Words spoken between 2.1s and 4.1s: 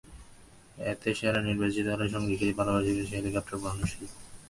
সঙ্গীকে নিয়ে ভালোবাসা দিবসে হেলিকপ্টারে ভ্রমণের সুযোগ।